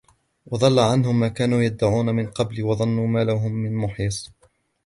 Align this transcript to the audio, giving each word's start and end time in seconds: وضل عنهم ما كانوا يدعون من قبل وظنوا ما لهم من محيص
وضل 0.45 0.79
عنهم 0.79 1.19
ما 1.19 1.27
كانوا 1.27 1.61
يدعون 1.61 2.05
من 2.05 2.27
قبل 2.31 2.63
وظنوا 2.63 3.07
ما 3.07 3.23
لهم 3.23 3.51
من 3.51 3.75
محيص 3.75 4.31